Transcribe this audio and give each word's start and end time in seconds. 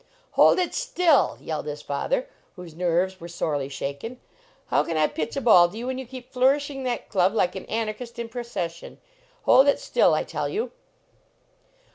"Hold 0.31 0.57
it 0.57 0.73
still!" 0.73 1.37
yelled 1.39 1.67
his 1.67 1.83
father, 1.83 2.27
whose 2.55 2.73
nerves 2.73 3.19
were 3.21 3.27
sorely 3.27 3.69
shaken." 3.69 4.19
How 4.71 4.83
can 4.83 4.97
I 4.97 5.05
pitch 5.05 5.35
a 5.37 5.41
ball 5.41 5.69
to 5.69 5.77
you 5.77 5.85
when 5.85 5.99
you 5.99 6.07
keep 6.07 6.33
flourishing 6.33 6.81
that 6.85 7.07
club 7.07 7.35
like 7.35 7.55
an 7.55 7.67
anarchist 7.67 8.17
in 8.17 8.27
procession. 8.27 8.97
Hold 9.43 9.67
it 9.67 9.79
still, 9.79 10.15
I 10.15 10.23
tell 10.23 10.49
you!" 10.49 10.71